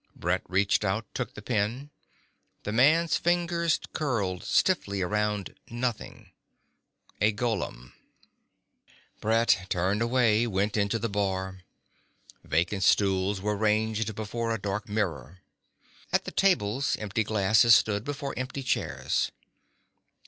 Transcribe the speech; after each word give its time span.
Brett 0.15 0.41
reached 0.49 0.83
out, 0.83 1.05
took 1.13 1.35
the 1.35 1.43
pen. 1.43 1.91
The 2.63 2.71
man's 2.71 3.17
finger 3.17 3.69
curled 3.93 4.43
stiffly 4.43 5.03
around 5.03 5.53
nothing. 5.69 6.31
A 7.21 7.31
golem. 7.31 7.93
Brett 9.19 9.67
turned 9.69 10.01
away, 10.01 10.47
went 10.47 10.75
into 10.75 10.97
the 10.97 11.07
bar. 11.07 11.61
Vacant 12.43 12.83
stools 12.83 13.41
were 13.41 13.55
ranged 13.55 14.15
before 14.15 14.51
a 14.51 14.57
dark 14.59 14.89
mirror. 14.89 15.41
At 16.11 16.25
the 16.25 16.31
tables 16.31 16.97
empty 16.97 17.23
glasses 17.23 17.75
stood 17.75 18.03
before 18.03 18.33
empty 18.35 18.63
chairs. 18.63 19.31